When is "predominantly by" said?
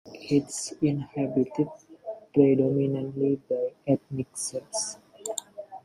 2.33-3.73